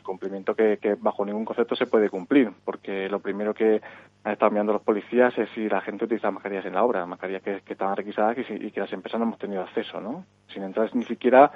[0.02, 3.80] cumplimiento que, que, bajo ningún concepto se puede cumplir, porque lo primero que
[4.24, 7.42] han estado mirando los policías es si la gente utiliza mascarillas en la obra, mascarillas
[7.42, 10.24] que, que estaban requisadas y, y, que las empresas no hemos tenido acceso, ¿no?
[10.52, 11.50] Sin entrar ni siquiera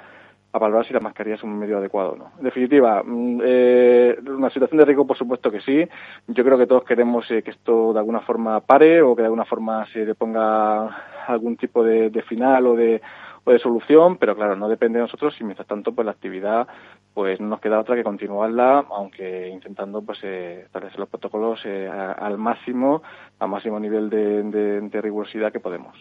[0.53, 2.31] a valorar si la mascarilla es un medio adecuado o no.
[2.37, 5.83] En definitiva, mm, eh, una situación de riesgo, por supuesto que sí.
[6.27, 9.27] Yo creo que todos queremos eh, que esto de alguna forma pare o que de
[9.27, 10.85] alguna forma se le ponga
[11.27, 13.01] algún tipo de, final o de,
[13.43, 16.67] o de solución, pero claro, no depende de nosotros y mientras tanto pues la actividad
[17.15, 21.87] pues no nos queda otra que continuarla, aunque intentando pues eh, establecer los protocolos eh,
[21.87, 23.01] al máximo,
[23.39, 25.95] al máximo nivel de rigurosidad que podemos.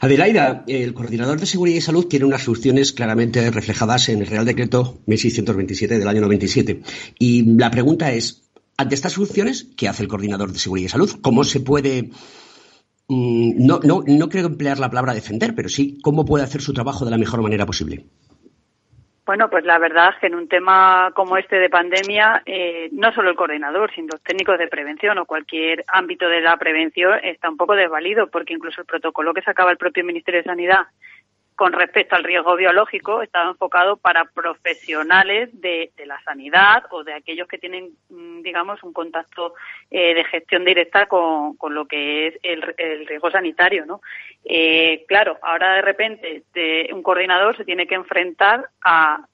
[0.00, 4.44] Adelaida, el coordinador de seguridad y salud tiene unas soluciones claramente reflejadas en el Real
[4.44, 6.82] Decreto 1627 del año 97.
[7.18, 8.44] Y la pregunta es,
[8.76, 11.10] ante estas soluciones, ¿qué hace el coordinador de seguridad y salud?
[11.20, 12.10] ¿Cómo se puede
[13.08, 16.72] mm, no, no, no creo emplear la palabra defender, pero sí cómo puede hacer su
[16.72, 18.06] trabajo de la mejor manera posible.
[19.28, 23.12] Bueno, pues la verdad es que en un tema como este de pandemia, eh, no
[23.12, 27.50] solo el coordinador, sino los técnicos de prevención o cualquier ámbito de la prevención está
[27.50, 30.86] un poco desvalido, porque incluso el protocolo que sacaba el propio Ministerio de Sanidad
[31.58, 37.48] con respecto al riesgo biológico, estaba enfocado para profesionales de, la sanidad o de aquellos
[37.48, 39.54] que tienen, mm, digamos, un contacto
[39.90, 42.62] eh, de gestión directa con, lo que es el,
[43.08, 44.00] riesgo sanitario, ¿no?
[44.44, 46.44] Eh, claro, ahora de repente
[46.92, 49.26] un coordinador se tiene que enfrentar a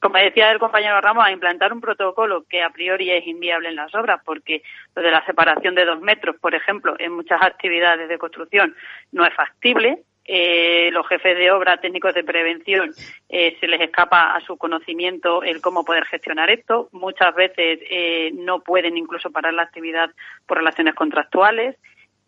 [0.00, 3.76] como decía el compañero Ramos, a implantar un protocolo que a priori es inviable en
[3.76, 4.62] las obras, porque
[4.96, 8.74] lo de la separación de dos metros, por ejemplo, en muchas actividades de construcción
[9.12, 12.92] no es factible, eh, los jefes de obra, técnicos de prevención,
[13.28, 16.88] eh, se les escapa a su conocimiento el cómo poder gestionar esto.
[16.92, 20.10] Muchas veces eh, no pueden incluso parar la actividad
[20.46, 21.76] por relaciones contractuales.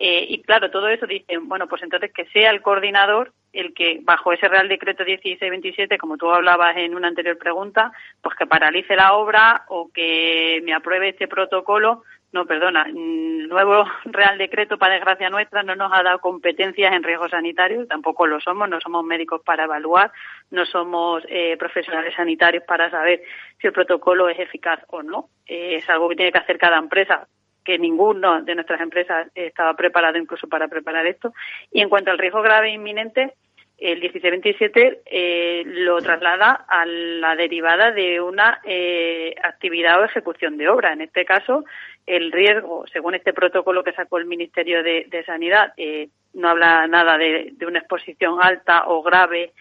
[0.01, 4.33] y claro, todo eso dicen, bueno, pues entonces que sea el coordinador el que, bajo
[4.33, 7.91] ese Real Decreto 1627, como tú hablabas en una anterior pregunta,
[8.23, 13.85] pues que paralice la obra o que me apruebe este protocolo no, perdona, el nuevo
[14.05, 18.41] Real Decreto, para desgracia nuestra, no nos ha dado competencias en riesgos sanitarios, tampoco lo
[18.41, 20.13] somos, no somos médicos para evaluar,
[20.51, 23.23] no somos eh, profesionales sanitarios para saber
[23.61, 25.31] si el protocolo es eficaz o no.
[25.47, 27.27] Eh, es algo que tiene que hacer cada empresa,
[27.65, 31.33] que ninguno de nuestras empresas estaba preparado incluso para preparar esto.
[31.71, 33.35] Y en cuanto al riesgo grave e inminente,
[33.79, 40.69] el 1627 eh, lo traslada a la derivada de una eh, actividad o ejecución de
[40.69, 40.93] obra.
[40.93, 41.65] En este caso,
[42.09, 47.19] el riesgo, según este protocolo que sacó el Ministerio de, Sanidad, eh, no habla nada
[47.19, 49.53] de, una exposición alta o grave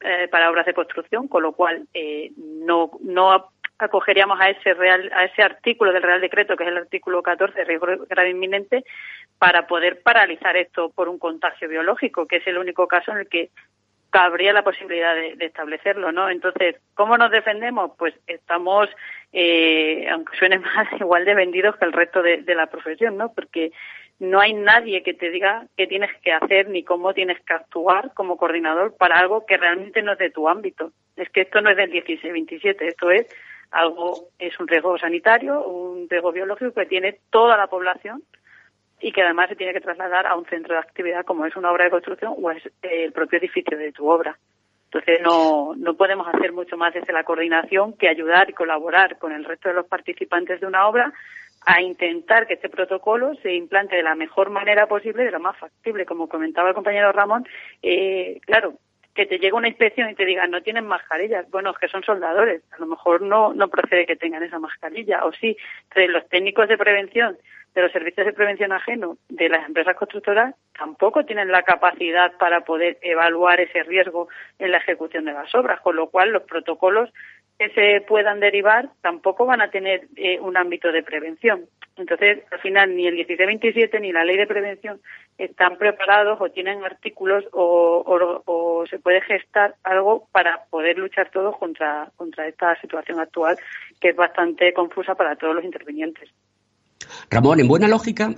[0.00, 5.10] eh, para obras de construcción, con lo cual eh, no, no acogeríamos a ese real,
[5.14, 8.84] a ese artículo del Real Decreto, que es el artículo 14, riesgo grave inminente,
[9.38, 13.28] para poder paralizar esto por un contagio biológico, que es el único caso en el
[13.28, 13.50] que
[14.10, 16.30] cabría la posibilidad de, establecerlo, ¿no?
[16.30, 17.92] Entonces, ¿cómo nos defendemos?
[17.98, 18.88] Pues estamos,
[19.32, 23.34] eh, aunque suene más, igual de vendidos que el resto de, la profesión, ¿no?
[23.34, 23.72] Porque
[24.18, 28.14] no hay nadie que te diga qué tienes que hacer ni cómo tienes que actuar
[28.14, 30.92] como coordinador para algo que realmente no es de tu ámbito.
[31.16, 33.26] Es que esto no es del 16-27, esto es
[33.76, 38.22] algo, es un riesgo sanitario, un riesgo biológico que tiene toda la población
[39.00, 41.70] y que además se tiene que trasladar a un centro de actividad como es una
[41.70, 44.38] obra de construcción o es el propio edificio de tu obra.
[44.86, 49.32] Entonces no, no podemos hacer mucho más desde la coordinación que ayudar y colaborar con
[49.32, 51.12] el resto de los participantes de una obra
[51.66, 55.58] a intentar que este protocolo se implante de la mejor manera posible, de la más
[55.58, 56.06] factible.
[56.06, 57.46] Como comentaba el compañero Ramón,
[57.82, 58.74] eh, claro,
[59.16, 62.04] que te llegue una inspección y te digan no tienen mascarillas, bueno, es que son
[62.04, 66.28] soldadores, a lo mejor no, no procede que tengan esa mascarilla, o sí, entonces los
[66.28, 67.36] técnicos de prevención
[67.74, 72.62] de los servicios de prevención ajeno de las empresas constructoras tampoco tienen la capacidad para
[72.62, 77.10] poder evaluar ese riesgo en la ejecución de las obras, con lo cual los protocolos
[77.58, 81.66] que se puedan derivar tampoco van a tener eh, un ámbito de prevención.
[81.96, 85.00] Entonces, al final, ni el 1727 ni la ley de prevención
[85.38, 92.10] están preparados o tienen artículos o, se puede gestar algo para poder luchar todos contra,
[92.16, 93.58] contra esta situación actual
[94.00, 96.28] que es bastante confusa para todos los intervinientes.
[97.30, 98.34] Ramón, en buena lógica,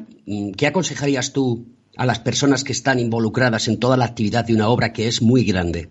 [0.56, 1.66] ¿qué aconsejarías tú
[1.96, 5.20] a las personas que están involucradas en toda la actividad de una obra que es
[5.20, 5.88] muy grande?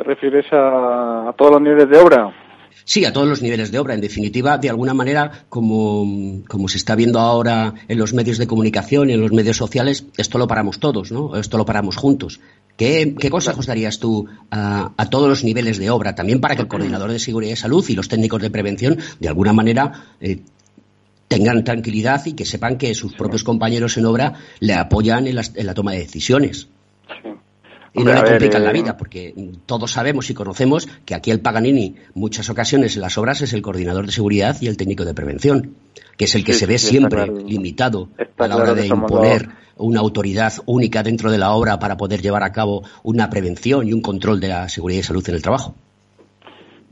[0.00, 2.34] ¿Te refieres a, todos los niveles de obra?
[2.84, 3.92] Sí, a todos los niveles de obra.
[3.92, 6.06] En definitiva, de alguna manera, como,
[6.68, 10.38] se está viendo ahora en los medios de comunicación y en los medios sociales, esto
[10.38, 11.36] lo paramos todos, ¿no?
[11.36, 12.40] Esto lo paramos juntos.
[12.78, 17.12] ¿Qué, consejos darías tú a, todos los niveles de obra, también para que el coordinador
[17.12, 20.40] de seguridad y salud y los técnicos de prevención, de alguna manera, eh,
[21.28, 25.74] tengan tranquilidad y que sepan que sus propios compañeros en obra le apoyan en la,
[25.74, 26.68] toma de decisiones?
[27.92, 29.34] Y no le complican la eh, vida, porque
[29.66, 33.62] todos sabemos y conocemos que aquí el Paganini, muchas ocasiones en las obras, es el
[33.62, 35.74] coordinador de seguridad y el técnico de prevención,
[36.16, 40.52] que es el que se ve siempre limitado a la hora de imponer una autoridad
[40.66, 44.40] única dentro de la obra para poder llevar a cabo una prevención y un control
[44.40, 45.74] de la seguridad y salud en el trabajo.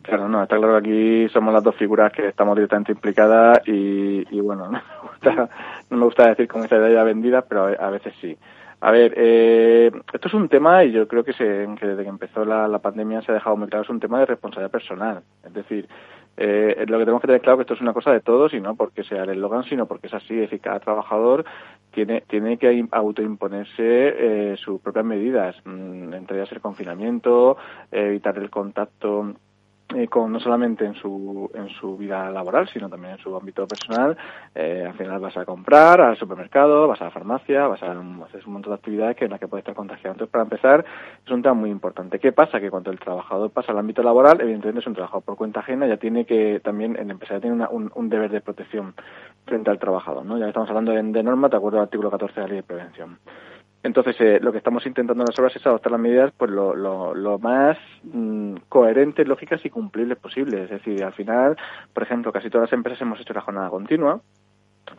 [0.02, 4.40] Claro, no, está claro que aquí somos las dos figuras que estamos directamente implicadas y,
[4.40, 5.48] bueno, no me, gusta,
[5.90, 8.36] no me gusta decir con esa idea vendida, pero a veces sí.
[8.80, 12.44] A ver, eh, esto es un tema y yo creo que, se, desde que empezó
[12.44, 15.22] la, pandemia se ha dejado muy claro, es un tema de responsabilidad personal.
[15.44, 15.88] Es decir,
[16.36, 18.54] eh, lo que tenemos que tener claro es que esto es una cosa de todos
[18.54, 20.34] y no porque sea el eslogan, sino porque es así.
[20.34, 21.44] Es decir, cada trabajador
[21.90, 27.56] tiene, tiene que autoimponerse eh, sus propias medidas, mm, entre ellas el confinamiento,
[27.90, 29.34] evitar el contacto
[29.94, 33.66] eh, con, no solamente en su, en su vida laboral, sino también en su ámbito
[33.66, 34.18] personal.
[34.54, 37.96] Eh, al final vas a comprar al supermercado, vas a la farmacia, vas a hacer
[37.96, 40.12] un montón de actividades que en las que puedes estar contagiado.
[40.12, 40.84] Entonces, para empezar,
[41.24, 42.18] es un tema muy importante.
[42.18, 42.60] ¿Qué pasa?
[42.60, 45.86] Que cuando el trabajador pasa al ámbito laboral, evidentemente es un trabajador por cuenta ajena,
[45.86, 48.94] ya tiene que también, el empresario tiene un, un, deber de protección
[49.46, 50.22] frente al trabajador.
[50.22, 50.36] ¿no?
[50.36, 52.62] Ya estamos hablando de, de norma, de acuerdo al artículo 14 de la ley de
[52.62, 53.18] prevención.
[53.82, 56.74] Entonces, eh, lo que estamos intentando en las obras es adoptar las medidas pues lo,
[56.74, 60.64] lo, lo más mm, coherentes, lógicas y cumplibles posibles.
[60.64, 61.56] Es decir, al final,
[61.92, 64.20] por ejemplo, casi todas las empresas hemos hecho la jornada continua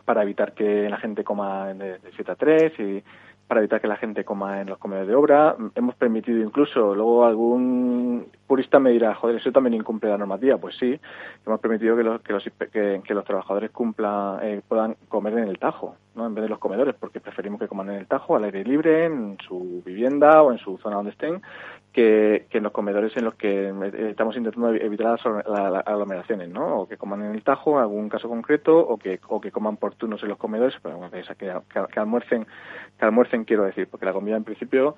[0.04, 3.04] para evitar que la gente coma de, de 7 a 3 y
[3.50, 5.56] para evitar que la gente coma en los comedores de obra.
[5.74, 10.56] Hemos permitido incluso, luego algún purista me dirá, joder, eso también incumple la normativa.
[10.56, 11.00] Pues sí,
[11.44, 15.58] hemos permitido que los, que los, que, los trabajadores cumplan, eh, puedan comer en el
[15.58, 16.28] tajo, ¿no?
[16.28, 19.06] en vez de los comedores, porque preferimos que coman en el tajo, al aire libre,
[19.06, 21.42] en su vivienda o en su zona donde estén,
[21.92, 26.80] que, que en los comedores en los que eh, estamos intentando evitar las, aglomeraciones, ¿no?
[26.80, 29.76] O que coman en el tajo, en algún caso concreto, o que, o que coman
[29.76, 31.22] por turnos en los comedores, pero bueno, que,
[31.92, 32.46] que, almuercen,
[33.00, 34.94] que almuercen quiero decir, porque la comida en principio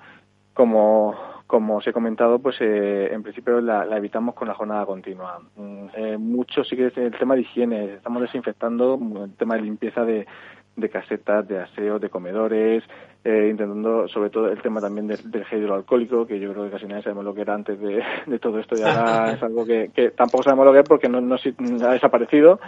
[0.53, 1.15] como,
[1.47, 5.39] como os he comentado, pues eh, en principio la, la, evitamos con la jornada continua.
[5.55, 9.61] Mm, eh, mucho sí que es el tema de higiene, estamos desinfectando el tema de
[9.61, 10.27] limpieza de,
[10.75, 12.83] de casetas, de aseo, de comedores,
[13.23, 16.71] eh, intentando sobre todo el tema también del, del gel hidroalcohólico, que yo creo que
[16.71, 19.65] casi nadie sabemos lo que era antes de, de todo esto y ahora es algo
[19.65, 22.59] que, que, tampoco sabemos lo que es porque no, no, ha desaparecido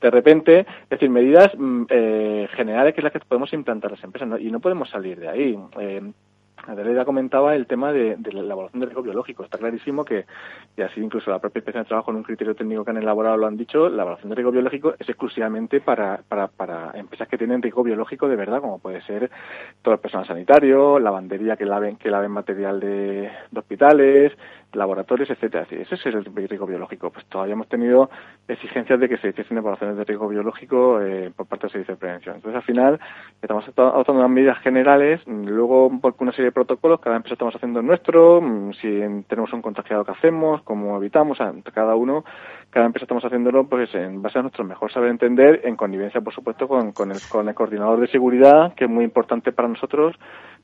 [0.00, 0.60] de repente.
[0.60, 4.38] Es decir, medidas mm, eh, generales que es las que podemos implantar las empresas ¿no?
[4.38, 5.58] y no podemos salir de ahí.
[5.78, 6.12] Eh,
[6.66, 9.44] Adelaida comentaba el tema de, de, la evaluación de riesgo biológico.
[9.44, 10.26] Está clarísimo que,
[10.76, 13.36] y así incluso la propia inspección de trabajo en un criterio técnico que han elaborado
[13.36, 17.38] lo han dicho, la evaluación de riesgo biológico es exclusivamente para, para, para empresas que
[17.38, 19.30] tienen riesgo biológico de verdad, como puede ser
[19.82, 24.32] todo el personal sanitario, lavandería que laven, que laven material de hospitales,
[24.72, 25.66] laboratorios, etcétera.
[25.70, 27.10] Ese es el riesgo biológico.
[27.10, 28.10] Pues todavía hemos tenido
[28.48, 32.00] exigencias de que se hiciesen evaluaciones de riesgo biológico eh, por parte del Servicio de
[32.00, 32.36] Prevención.
[32.36, 33.00] Entonces, al final,
[33.42, 38.40] estamos adoptando unas medidas generales, luego una serie de protocolos, cada empresa estamos haciendo nuestro,
[38.80, 41.38] si tenemos un contagiado que hacemos, cómo evitamos,
[41.72, 42.24] cada uno,
[42.70, 46.34] cada empresa estamos haciéndolo pues en base a nuestro mejor saber entender, en connivencia, por
[46.34, 50.16] supuesto, con, el, con el coordinador de seguridad, que es muy importante para nosotros,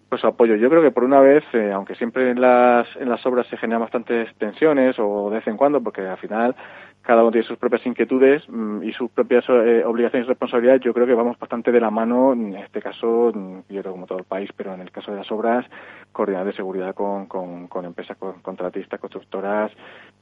[0.09, 0.57] pues apoyo.
[0.57, 3.57] Yo creo que por una vez, eh, aunque siempre en las, en las obras se
[3.57, 6.54] generan bastantes tensiones o de vez en cuando, porque al final
[7.02, 10.92] cada uno tiene sus propias inquietudes mmm, y sus propias eh, obligaciones y responsabilidades, yo
[10.92, 13.32] creo que vamos bastante de la mano, en este caso,
[13.68, 15.64] yo creo como todo el país, pero en el caso de las obras,
[16.12, 19.70] coordinar de seguridad con, con, con empresas con, contratistas, constructoras,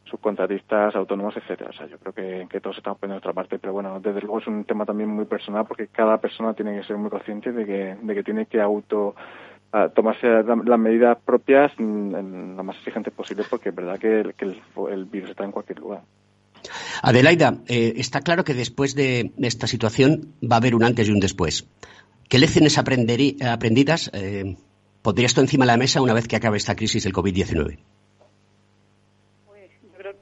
[0.04, 1.70] subcontratistas, autónomos, etcétera.
[1.70, 4.40] O sea, yo creo que, que todos estamos poniendo nuestra parte, pero bueno, desde luego
[4.40, 7.64] es un tema también muy personal porque cada persona tiene que ser muy consciente de
[7.64, 9.14] que, de que tiene que auto
[9.94, 14.46] tomarse las medidas propias lo más exigentes posible porque es verdad que, el, que
[15.10, 16.02] virus está en cualquier lugar.
[17.02, 21.12] Adelaida, eh, está claro que después de esta situación va a haber un antes y
[21.12, 21.68] un después.
[22.28, 24.56] ¿Qué lecciones aprendidas eh,
[25.02, 27.78] pondrías tú encima de la mesa una vez que acabe esta crisis del COVID-19?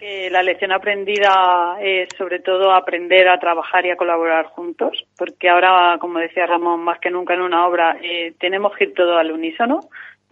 [0.03, 5.49] Que la lección aprendida es sobre todo aprender a trabajar y a colaborar juntos, porque
[5.49, 9.17] ahora, como decía Ramón, más que nunca en una obra eh, tenemos que ir todo
[9.17, 9.79] al unísono.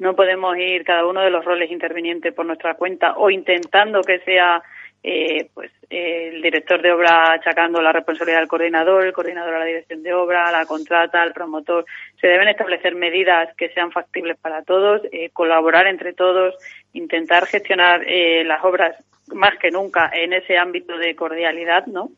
[0.01, 4.19] No podemos ir cada uno de los roles intervinientes por nuestra cuenta o intentando que
[4.25, 4.61] sea
[5.05, 9.67] eh, pues el director de obra achacando la responsabilidad al coordinador, el coordinador a la
[9.67, 11.85] dirección de obra, la contrata, al promotor.
[12.21, 16.57] Se deben establecer medidas que sean factibles para todos, eh, colaborar entre todos,
[16.93, 18.97] intentar gestionar eh, las obras
[19.35, 22.11] más que nunca en ese ámbito de cordialidad, ¿no?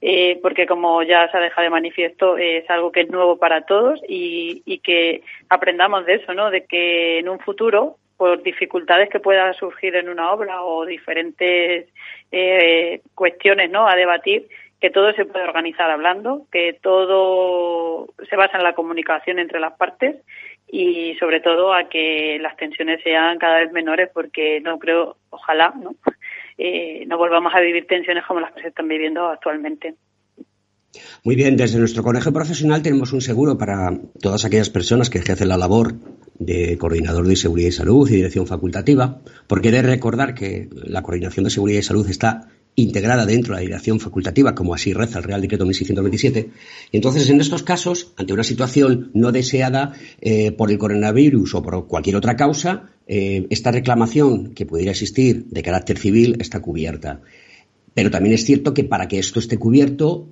[0.00, 3.62] Eh, porque como ya se ha dejado de manifiesto, es algo que es nuevo para
[3.62, 6.50] todos y, y que aprendamos de eso, ¿no?
[6.50, 11.88] De que en un futuro por dificultades que puedan surgir en una obra o diferentes
[12.30, 14.48] eh, cuestiones no a debatir
[14.80, 19.72] que todo se puede organizar hablando que todo se basa en la comunicación entre las
[19.74, 20.16] partes
[20.70, 25.72] y sobre todo a que las tensiones sean cada vez menores porque no creo ojalá
[25.80, 25.94] no
[26.58, 29.94] eh, no volvamos a vivir tensiones como las que se están viviendo actualmente
[31.24, 35.48] muy bien, desde nuestro colegio profesional tenemos un seguro para todas aquellas personas que ejercen
[35.48, 35.94] la labor
[36.38, 41.02] de coordinador de seguridad y salud y dirección facultativa, porque he de recordar que la
[41.02, 45.18] coordinación de seguridad y salud está integrada dentro de la dirección facultativa, como así reza
[45.18, 46.50] el Real Decreto 1627.
[46.90, 51.62] Y entonces, en estos casos, ante una situación no deseada eh, por el coronavirus o
[51.62, 57.20] por cualquier otra causa, eh, esta reclamación que pudiera existir de carácter civil está cubierta.
[57.92, 60.28] Pero también es cierto que para que esto esté cubierto,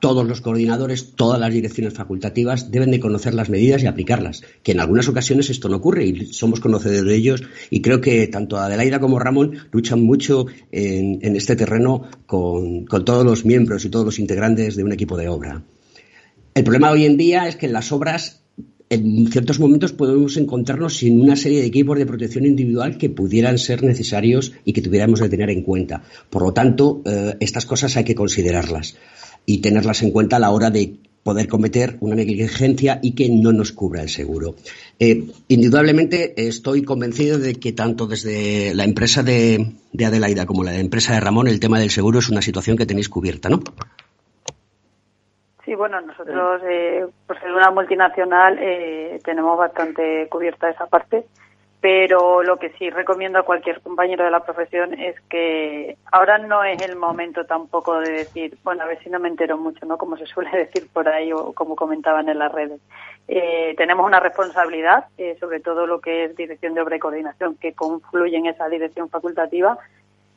[0.00, 4.72] todos los coordinadores, todas las direcciones facultativas deben de conocer las medidas y aplicarlas, que
[4.72, 8.58] en algunas ocasiones esto no ocurre y somos conocedores de ellos y creo que tanto
[8.58, 14.04] Adelaida como Ramón luchan mucho en, este terreno con, con, todos los miembros y todos
[14.04, 15.62] los integrantes de un equipo de obra.
[16.54, 18.45] El problema hoy en día es que en las obras
[18.88, 23.58] en ciertos momentos podemos encontrarnos sin una serie de equipos de protección individual que pudieran
[23.58, 26.02] ser necesarios y que tuviéramos de tener en cuenta.
[26.30, 28.96] Por lo tanto, eh, estas cosas hay que considerarlas
[29.44, 33.52] y tenerlas en cuenta a la hora de poder cometer una negligencia y que no
[33.52, 34.54] nos cubra el seguro.
[35.00, 41.14] Eh, indudablemente estoy convencido de que tanto desde la empresa de, Adelaida como la empresa
[41.14, 43.60] de Ramón el tema del seguro es una situación que tenéis cubierta, ¿no?
[45.66, 51.26] Sí, bueno, nosotros, eh, por ser una multinacional, eh, tenemos bastante cubierta esa parte
[51.86, 56.64] pero lo que sí recomiendo a cualquier compañero de la profesión es que ahora no
[56.64, 59.96] es el momento tampoco de decir, bueno, a ver si no me entero mucho, ¿no?
[59.96, 62.80] Como se suele decir por ahí o como comentaban en las redes.
[63.28, 67.54] Eh, tenemos una responsabilidad, eh, sobre todo lo que es dirección de obra y coordinación,
[67.56, 69.78] que confluye en esa dirección facultativa.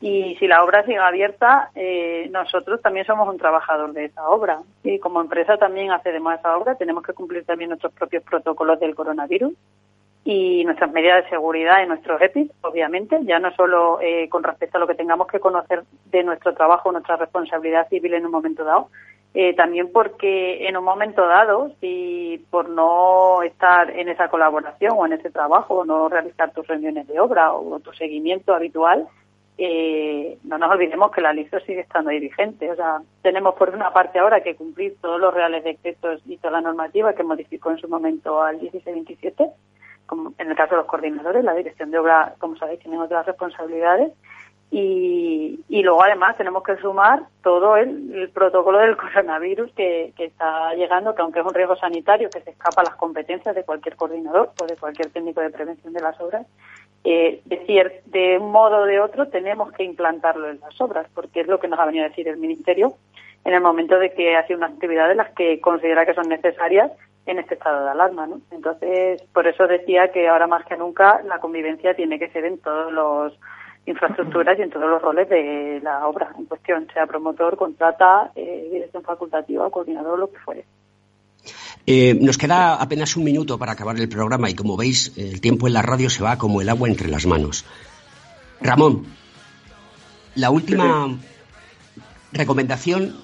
[0.00, 4.60] Y si la obra sigue abierta, eh, nosotros también somos un trabajador de esa obra.
[4.82, 8.80] Y como empresa también accedemos a esa obra, tenemos que cumplir también nuestros propios protocolos
[8.80, 9.52] del coronavirus
[10.24, 14.76] y nuestras medidas de seguridad en nuestros EPIs, obviamente, ya no solo eh, con respecto
[14.76, 18.64] a lo que tengamos que conocer de nuestro trabajo, nuestra responsabilidad civil en un momento
[18.64, 18.88] dado,
[19.32, 25.06] eh, también porque en un momento dado, si por no estar en esa colaboración o
[25.06, 29.06] en ese trabajo, o no realizar tus reuniones de obra o tu seguimiento habitual,
[29.62, 32.70] eh, no nos olvidemos que la LISO sigue estando ahí vigente.
[32.70, 36.52] O sea, tenemos por una parte ahora que cumplir todos los reales decretos y toda
[36.52, 39.50] la normativa que modificó en su momento al 1627
[40.06, 43.26] como en el caso de los coordinadores, la dirección de obra, como sabéis, tiene otras
[43.26, 44.12] responsabilidades.
[44.72, 50.74] Y, y luego además tenemos que sumar todo el, protocolo del coronavirus que, que, está
[50.74, 53.94] llegando, que aunque es un riesgo sanitario que se escapa a las competencias de cualquier
[53.94, 56.44] coordinador o de cualquier técnico de prevención de las obras,
[57.04, 61.40] eh, decir, de un modo o de otro tenemos que implantarlo en las obras, porque
[61.40, 62.94] es lo que nos ha venido a decir el Ministerio
[63.44, 66.92] en el momento de que hace unas actividades las que considera que son necesarias
[67.26, 68.40] en este estado de alarma, ¿no?
[68.50, 72.58] Entonces, por eso decía que ahora más que nunca la convivencia tiene que ser en
[72.58, 73.38] todos los
[73.86, 78.68] infraestructuras y en todos los roles de la obra en cuestión, sea promotor, contrata, eh,
[78.70, 80.64] dirección facultativa, coordinador, lo que fuere.
[81.92, 85.66] Eh, nos queda apenas un minuto para acabar el programa y como veis el tiempo
[85.66, 87.64] en la radio se va como el agua entre las manos.
[88.60, 89.06] Ramón,
[90.36, 91.18] la última
[92.30, 93.16] recomendación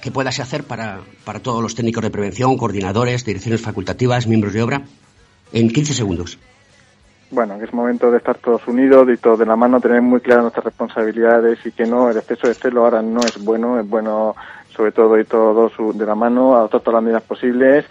[0.00, 4.62] que puedas hacer para, para todos los técnicos de prevención, coordinadores, direcciones facultativas, miembros de
[4.62, 4.82] obra,
[5.52, 6.38] en 15 segundos.
[7.32, 10.20] Bueno, que es momento de estar todos unidos y todos de la mano, tener muy
[10.20, 13.88] claras nuestras responsabilidades y que no, el exceso de celo ahora no es bueno, es
[13.88, 14.36] bueno
[14.74, 17.84] sobre todo y todos de la mano, adoptar todas las medidas posibles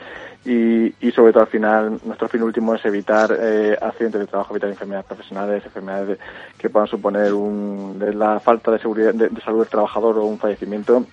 [0.46, 4.54] y, y sobre todo al final nuestro fin último es evitar eh, accidentes de trabajo,
[4.54, 6.20] evitar enfermedades profesionales, enfermedades
[6.58, 11.06] que puedan suponer un, la falta de seguridad de salud del trabajador o un fallecimiento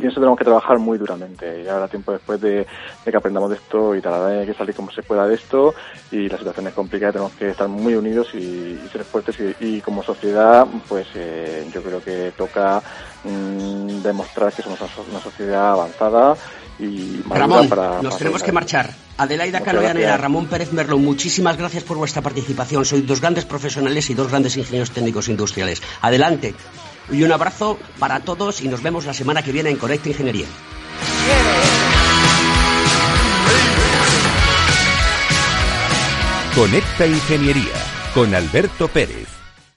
[0.00, 1.62] y eso tenemos que trabajar muy duramente.
[1.62, 2.66] Y ahora tiempo después de,
[3.04, 5.74] que aprendamos de esto y tal, hay que salir como se pueda de esto
[6.10, 10.02] y la situación es complicada, tenemos que estar muy unidos y, ser fuertes y, como
[10.02, 12.82] sociedad, pues eh, yo creo que toca
[13.24, 16.36] mm, demostrar que somos una, sociedad avanzada
[16.78, 18.90] y Ramón, para, nos tenemos que marchar.
[19.16, 22.84] Adelaida Canoyanera, Ramón Pérez Merlo, muchísimas gracias por vuestra participación.
[22.84, 25.82] Sois dos grandes profesionales y dos grandes ingenieros técnicos industriales.
[26.00, 26.54] Adelante.
[27.10, 30.46] Y un abrazo para todos y nos vemos la semana que viene en Conecta Ingeniería.
[36.54, 37.74] Conecta Ingeniería
[38.14, 39.37] con Alberto Pérez.